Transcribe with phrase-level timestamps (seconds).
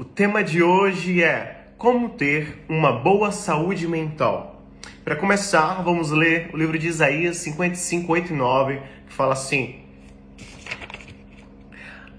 [0.00, 4.64] O tema de hoje é como ter uma boa saúde mental.
[5.04, 9.80] Para começar, vamos ler o livro de Isaías 55, 8 e 9, que fala assim: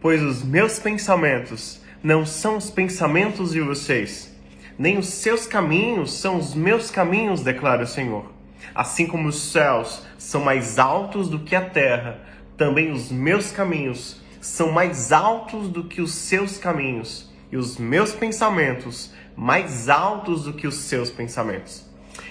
[0.00, 4.34] Pois os meus pensamentos não são os pensamentos de vocês,
[4.78, 8.32] nem os seus caminhos são os meus caminhos, declara o Senhor.
[8.74, 12.22] Assim como os céus são mais altos do que a terra,
[12.56, 18.12] também os meus caminhos são mais altos do que os seus caminhos e os meus
[18.12, 21.84] pensamentos mais altos do que os seus pensamentos.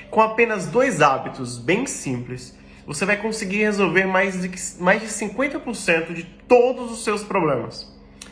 [0.10, 6.14] Com apenas dois hábitos bem simples, você vai conseguir resolver mais de, mais de 50%
[6.14, 7.84] de todos os seus problemas.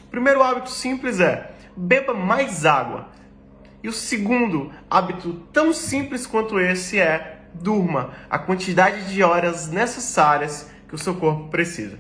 [0.06, 3.10] O primeiro hábito simples é beba mais água.
[3.82, 10.70] E o segundo hábito tão simples quanto esse é durma a quantidade de horas necessárias
[10.88, 11.98] que o seu corpo precisa.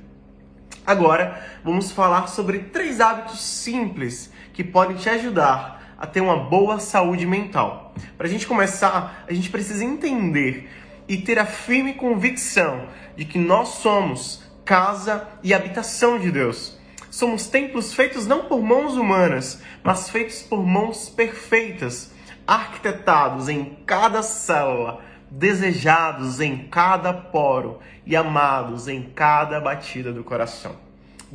[0.86, 6.80] Agora, vamos falar sobre três hábitos simples que podem te ajudar a ter uma boa
[6.80, 7.93] saúde mental.
[8.17, 10.70] Para a gente começar, a gente precisa entender
[11.07, 16.77] e ter a firme convicção de que nós somos casa e habitação de Deus.
[17.10, 22.12] Somos templos feitos não por mãos humanas, mas feitos por mãos perfeitas,
[22.48, 30.82] arquitetados em cada célula, desejados em cada poro e amados em cada batida do coração.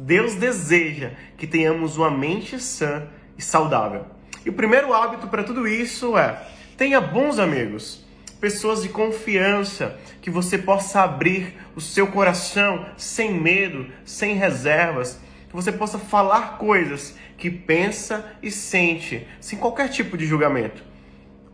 [0.01, 4.07] Deus deseja que tenhamos uma mente sã e saudável.
[4.47, 6.41] E o primeiro hábito para tudo isso é:
[6.77, 8.07] tenha bons amigos,
[8.41, 15.57] pessoas de confiança, que você possa abrir o seu coração sem medo, sem reservas, que
[15.57, 20.81] você possa falar coisas que pensa e sente, sem qualquer tipo de julgamento.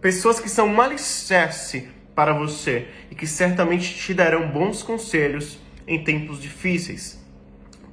[0.03, 6.05] Pessoas que são um alicerce para você e que certamente te darão bons conselhos em
[6.05, 7.24] tempos difíceis.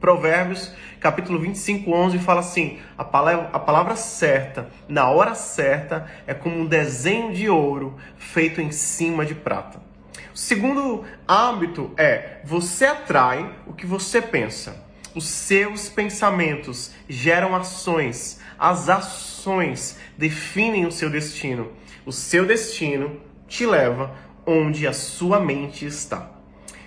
[0.02, 6.34] Provérbios, capítulo 25, 11 fala assim: a palavra, a palavra certa, na hora certa, é
[6.34, 9.80] como um desenho de ouro feito em cima de prata.
[10.34, 14.84] O segundo hábito é: você atrai o que você pensa.
[15.14, 21.74] Os seus pensamentos geram ações, as ações definem o seu destino.
[22.08, 24.16] O seu destino te leva
[24.48, 26.41] onde a sua mente está.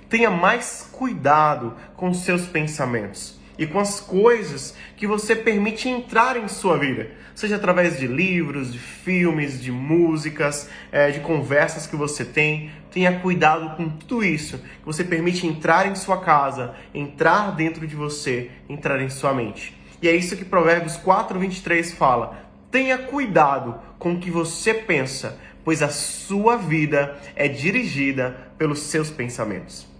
[0.08, 6.48] Tenha mais cuidado com seus pensamentos e com as coisas que você permite entrar em
[6.48, 12.24] sua vida, seja através de livros, de filmes, de músicas, é, de conversas que você
[12.24, 12.70] tem.
[12.90, 17.96] Tenha cuidado com tudo isso que você permite entrar em sua casa, entrar dentro de
[17.96, 19.76] você, entrar em sua mente.
[20.02, 22.44] E é isso que Provérbios 4:23 fala.
[22.70, 29.10] Tenha cuidado com o que você pensa, pois a sua vida é dirigida pelos seus
[29.10, 29.93] pensamentos.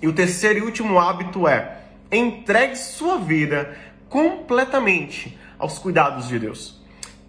[0.00, 1.78] E o terceiro e último hábito é:
[2.10, 3.76] entregue sua vida
[4.08, 6.80] completamente aos cuidados de Deus.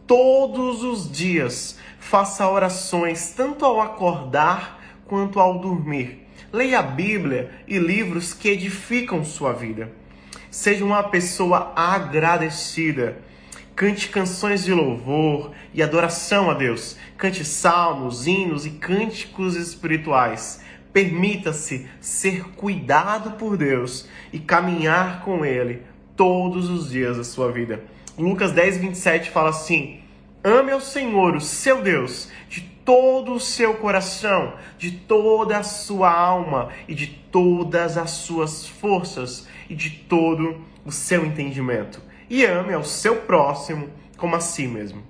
[0.06, 6.26] Todos os dias faça orações, tanto ao acordar quanto ao dormir.
[6.52, 9.92] Leia a Bíblia e livros que edificam sua vida.
[10.50, 13.18] Seja uma pessoa agradecida.
[13.76, 16.98] Cante canções de louvor e adoração a Deus.
[17.18, 20.62] Cante salmos, hinos e cânticos espirituais.
[20.98, 25.84] Permita-se ser cuidado por Deus e caminhar com Ele
[26.16, 27.84] todos os dias da sua vida.
[28.18, 30.00] Lucas 10, 27 fala assim:
[30.44, 36.12] Ame ao Senhor, o seu Deus, de todo o seu coração, de toda a sua
[36.12, 42.74] alma e de todas as suas forças e de todo o seu entendimento e ame
[42.74, 43.88] ao seu próximo
[44.18, 45.04] como a si mesmo.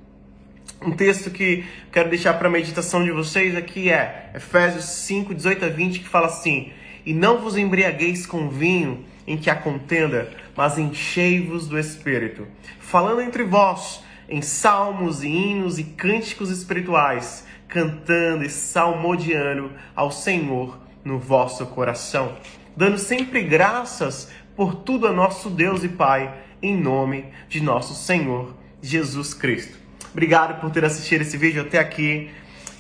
[0.79, 5.65] Um texto que quero deixar para a meditação de vocês aqui é Efésios 5, 18
[5.65, 6.71] a 20, que fala assim:
[7.03, 12.47] E não vos embriagueis com vinho em que há contenda, mas enchei-vos do Espírito,
[12.79, 20.79] falando entre vós em salmos e hinos e cânticos espirituais, cantando e salmodiando ao Senhor
[21.03, 22.37] no vosso coração,
[22.75, 28.55] dando sempre graças por tudo a nosso Deus e Pai em nome de nosso Senhor
[28.81, 29.86] Jesus Cristo.
[30.11, 32.29] Obrigado por ter assistido esse vídeo até aqui.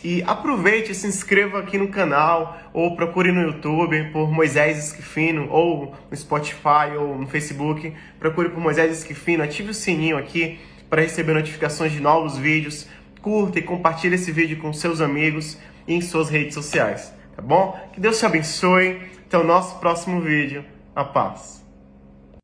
[0.03, 5.47] E aproveite e se inscreva aqui no canal ou procure no YouTube por Moisés Esquifino
[5.49, 7.93] ou no Spotify ou no Facebook.
[8.19, 10.59] Procure por Moisés Esquifino, ative o sininho aqui
[10.89, 12.87] para receber notificações de novos vídeos.
[13.21, 15.57] Curta e compartilhe esse vídeo com seus amigos
[15.87, 17.77] e em suas redes sociais, tá bom?
[17.91, 19.01] Que Deus te abençoe.
[19.27, 20.63] Até o nosso próximo vídeo.
[20.95, 21.66] A paz.